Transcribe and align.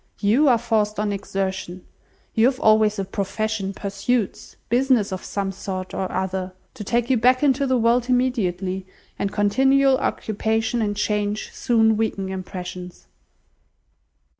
You 0.19 0.47
are 0.47 0.57
forced 0.57 0.99
on 0.99 1.11
exertion. 1.11 1.85
You 2.33 2.47
have 2.47 2.59
always 2.59 2.97
a 2.97 3.05
profession, 3.05 3.71
pursuits, 3.71 4.55
business 4.67 5.11
of 5.11 5.23
some 5.23 5.51
sort 5.51 5.93
or 5.93 6.11
other, 6.11 6.53
to 6.73 6.83
take 6.83 7.11
you 7.11 7.17
back 7.17 7.43
into 7.43 7.67
the 7.67 7.77
world 7.77 8.09
immediately, 8.09 8.87
and 9.19 9.31
continual 9.31 9.97
occupation 9.99 10.81
and 10.81 10.97
change 10.97 11.51
soon 11.53 11.97
weaken 11.97 12.29
impressions." 12.29 13.05